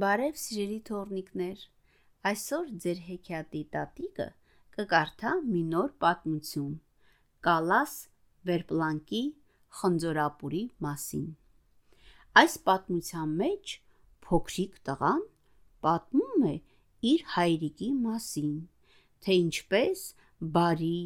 [0.00, 1.62] Բարև սիրելի թորնիկներ։
[2.28, 4.26] Այսօր ձեր հեքիաթի տատիկը
[4.76, 6.70] կկարդա մի նոր պատմություն։
[7.46, 7.96] Կալաս
[8.50, 9.20] Վերպլանկի
[9.80, 11.26] խնձորապուրի մասին։
[12.42, 13.74] Այս պատմության մեջ
[14.28, 15.22] փոքրիկ տղան
[15.88, 16.56] պատմում է
[17.12, 18.56] իր հայրիկի մասին,
[19.26, 20.08] թե ինչպես
[20.56, 20.98] բարի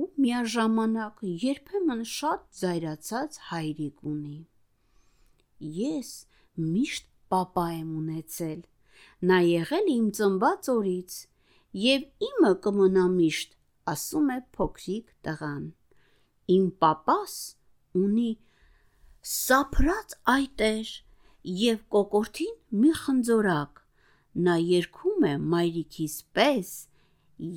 [0.00, 4.38] ու միաժամանակ երբեմն շատ զայրացած հայրիկ ունի։
[5.84, 6.18] Ես
[6.62, 8.60] միշտ papa եմ ունեցել։
[9.28, 11.18] Նա եղել իմ ծնված օրից
[11.82, 13.54] եւ իմը կմնա միշտ,
[13.92, 15.64] ասում է փոքրիկ տղան։
[16.56, 17.36] Իմ papas
[17.98, 18.30] ունի
[19.32, 20.90] սափրած այտեր
[21.58, 23.80] եւ կոկորտին մի խնձորակ։
[24.46, 26.72] Նա երգում է մայրիկիս պես,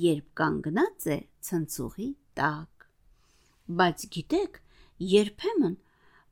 [0.06, 2.08] երբ կանգնած է ցնցուղի
[2.38, 2.86] տակ։
[3.80, 4.58] Բայց գիտեք,
[5.12, 5.76] երբեմն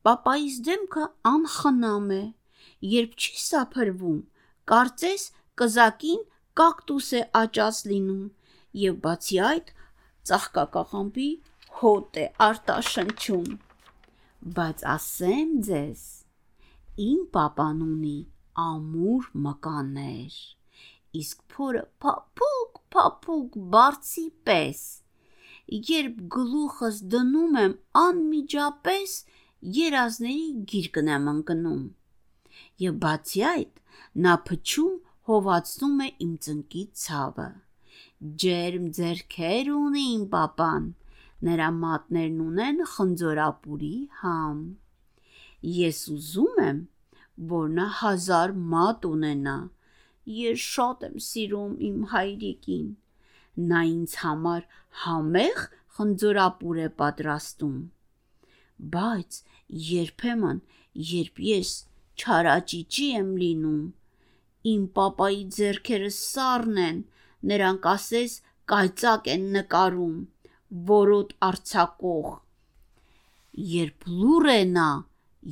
[0.07, 2.23] papaիս դեմքը անխնամ է
[2.95, 4.21] երբ չի սափրվում,
[4.71, 5.25] կարծես
[5.61, 6.23] կզակին
[6.61, 8.25] կակտուս է աճած լինում
[8.85, 9.73] եւ բացի այդ
[10.31, 11.31] ծաղկակաղամբի
[11.81, 13.49] հոտ է արտաշնչում։
[14.59, 16.03] Բայց ասեմ ձեզ,
[17.09, 18.19] իմ papan ունի
[18.65, 20.37] ամուր մկաններ,
[21.21, 24.83] իսկ փորը փափուկ փափուկ բարձի պես։
[25.91, 29.15] Երբ գլուխս դնում եմ անմիջապես
[29.79, 31.85] երազների գիրկն եմ ընկնում
[32.85, 33.83] եւ բացի այդ
[34.27, 34.95] նա փչում
[35.29, 37.49] հովացնում է իմ ծնկի ցավը։
[38.43, 40.91] Ջերմ ձերքեր ունի իմ papan,
[41.49, 44.61] նրա մատներն ունեն խնձորապուրի համ։
[45.77, 46.83] Ես ուզում եմ,
[47.55, 49.57] որ նա հազար մատ ունենա։
[50.35, 52.87] Ես շատ եմ սիրում իմ հայրիկին։
[53.73, 54.63] Նա ինձ համար
[55.05, 55.65] համեղ
[55.97, 57.77] խնձորապուր է պատրաստում։
[58.95, 59.41] Բայց
[59.89, 60.63] երբեմն,
[61.11, 61.75] երբ ես
[62.21, 63.83] չարաճճի եմ լինում։
[64.73, 67.01] Իմ papayi ձեռքերը սառն են,
[67.51, 68.37] նրանք ասես
[68.73, 70.15] կայծակ են նկարում,
[70.91, 72.31] որոտ արցակող։
[73.75, 74.89] Երբ լուր է նա,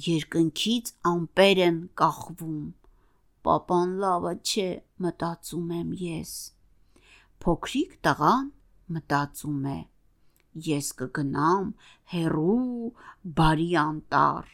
[0.06, 2.62] երկնքից ամպեր են կախվում։
[3.46, 4.68] Պապան լավը չէ,
[5.04, 6.32] մտածում եմ ես։
[7.42, 8.50] Փոքրիկ տղան
[8.96, 9.78] մտածում է.
[10.72, 11.70] Ես կգնամ
[12.14, 12.90] հերու
[13.38, 14.50] բարի անտառ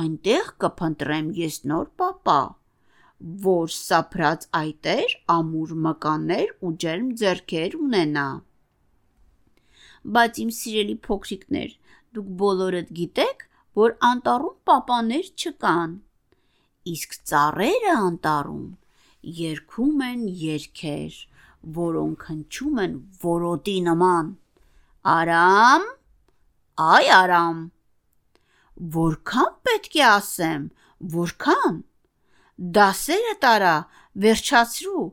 [0.00, 2.36] այնտեղ կփնտրեմ ես նոր papa,
[3.46, 8.26] որ սափրած այտեր, ամուր մկաններ ու ջերմ ձեռքեր ունենա։
[10.16, 11.74] Բայց իմ սիրելի փոքրիկներ,
[12.16, 13.44] դուք բոլորդ գիտեք,
[13.82, 15.92] որ անտառում papaներ չկան։
[16.92, 18.64] Իսկ ծառերը անտառում
[19.22, 21.18] երգում են երգեր,
[21.78, 24.32] որոնք հնչում են որոտի նման։
[25.12, 25.86] Արամ,
[26.88, 27.62] այ Արամ,
[28.82, 30.62] Որքան պետք է ասեմ,
[31.12, 31.74] որքան։
[32.76, 33.74] Դասերը տարա,
[34.24, 35.04] վերջացրու,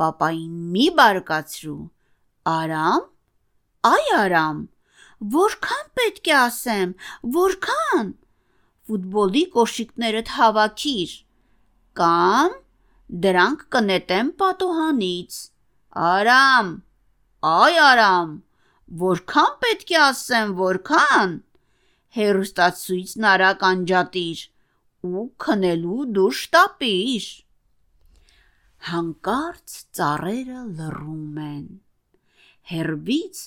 [0.00, 1.76] papayin մի բարկացրու։
[2.52, 3.04] Արամ,
[3.90, 4.64] այ Արամ,
[5.36, 6.96] որքան պետք է ասեմ,
[7.38, 8.10] որքան։
[8.90, 11.14] Ֆուտբոլի կոշիկներդ հավաքիր։
[12.02, 12.58] Կամ
[13.28, 15.38] դրանք կնետեմ պատոհանից։
[16.10, 16.74] Արամ,
[17.54, 18.36] այ Արամ,
[19.06, 21.40] որքան պետք է ասեմ, որքան
[22.16, 24.40] հերոստացույցն արագ անջատիր
[25.08, 27.28] ու քնելու դուրս տապիր։
[28.88, 31.64] Հանկարծ ծառերը լռում են։
[32.72, 33.40] Հերվից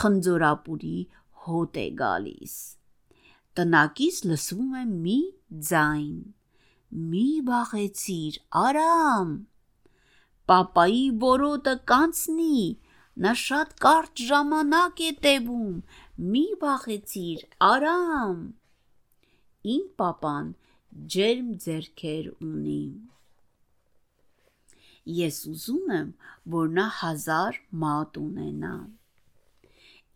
[0.00, 0.98] խնձորապուրի
[1.46, 2.56] հոտ է գալիս։
[3.58, 5.18] Տնակից լսվում է մի
[5.70, 6.18] ձայն.
[7.14, 9.32] Մի բախեցիր, արամ։
[10.50, 12.60] Պապայի որոտը կանցնի,
[13.24, 15.74] նա շատ կարճ ժամանակ է տևում,
[16.20, 18.40] մի վախեցիր, արամ։
[19.74, 20.48] Իմ papan
[21.14, 22.82] ջերմ ձերքեր ունի։
[25.18, 26.10] Ես ուզում եմ,
[26.54, 28.74] որ նա հազար մատ ունենա։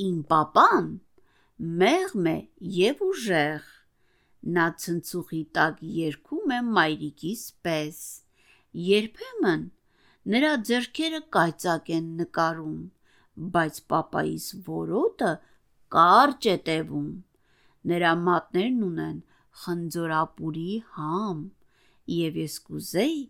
[0.08, 0.90] Իմ papan
[1.84, 2.36] մեղմ է
[2.80, 3.72] եւ ուժեղ։
[4.58, 8.02] Նա ցնցուղի տակ երգում է մայրիկիս պես։
[8.90, 9.64] Երբեմն
[10.34, 12.78] նրա ձեռքերը կայծակ են նկարում,
[13.56, 15.32] բայց papaիս որոտը
[15.94, 17.10] կարճ է տևում։
[17.90, 19.18] Նրա մատներն ունեն
[19.62, 21.42] խնձորապուրի համ,
[22.14, 23.20] եւ ես կուզեի,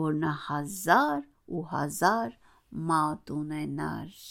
[0.00, 1.20] որ նա հազար
[1.58, 2.32] ու հազար
[2.90, 4.24] մատ ունենար։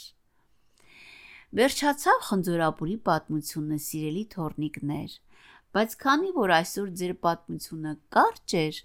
[1.60, 5.16] Վերջացավ խնձորապուրի պատմությունը, սիրելի թորնիկներ,
[5.78, 8.84] բայց քանի որ այսօր ձեր պատմությունը կարճ էր,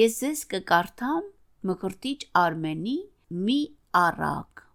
[0.00, 1.30] ես ձեզ կկարդամ
[1.68, 2.98] Մկրտիչ Արմենի
[3.46, 3.58] մի
[4.02, 4.66] առակ։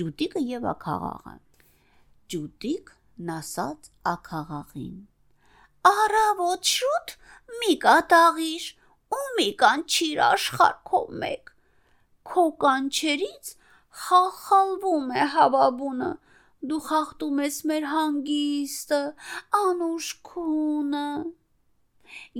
[0.00, 1.38] Ջուտիկը եւ ակաղաղը
[2.30, 4.98] ջուտիկն ասաց աքաղաղին.
[5.90, 7.14] Առավոտ շուտ
[7.60, 8.66] մի կատաղիր
[9.16, 11.50] ումի կանչիր աշխարհքով մեկ։
[12.30, 13.50] Քո կանչերից
[14.04, 16.10] խախալվում է հավաբունը։
[16.70, 19.00] Դու խախտում ես մեր հանգիստը,
[19.60, 21.06] անուշ քունը։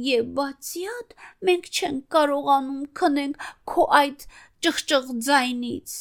[0.07, 1.15] Եվ բացի այդ,
[1.49, 4.27] մենք չենք կարողանում քնենք քո այդ
[4.67, 5.97] ճղճղ ձայնից։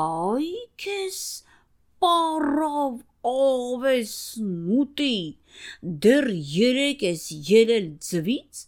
[0.00, 0.48] Այ
[0.82, 1.20] քեզ
[2.04, 2.96] պարավ
[3.32, 4.14] ովես
[4.46, 5.18] նուտի
[6.04, 8.62] դեռ երեք ես ելել ձվից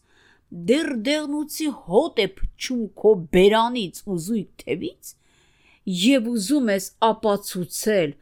[0.71, 5.13] դեռ դեղնուցի հոտ է փչում քո բերանից ու զույգ թևից
[5.99, 8.15] եւ ուզում ես ապացուցել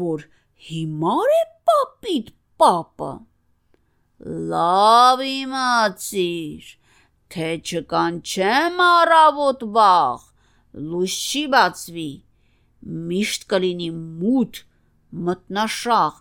[0.00, 0.26] որ
[0.68, 2.30] հիմար է պապիտ
[2.62, 3.12] պապը
[4.54, 6.70] լավ իմացիր
[7.34, 10.28] թե չկանչեմ առավոտ վաղ
[10.90, 12.10] լույս չի բացվի
[12.84, 14.60] միշտ կլինի մութ
[15.28, 16.16] մտնաշաղ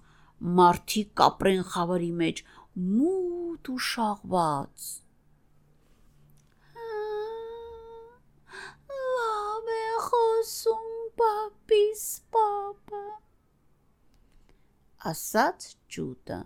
[0.59, 2.41] մարդի կապրեն խավարի մեջ
[2.89, 4.85] մութ ու շաղված
[9.17, 12.05] լավ է խոսում պապիս
[12.37, 13.03] պապը
[15.13, 16.39] ասաց ջուտը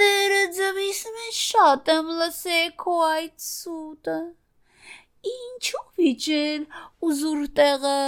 [0.00, 4.18] դերը ձվիս մեջ շատ եմ լսել քո այդ սուտը
[5.32, 6.66] ինչու վիճել
[7.08, 7.98] ուզուր տեղը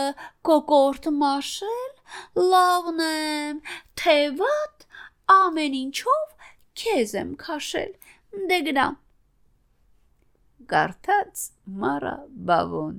[0.48, 3.60] կոկորտ մաշել լավն եմ
[4.02, 4.86] թե վատ
[5.36, 6.52] ամեն ինչով
[6.82, 7.92] քեզ եմ քաշել
[8.52, 8.86] դե գնա
[10.70, 11.42] Կարդաց
[11.82, 12.16] Մարա
[12.48, 12.96] Բավոն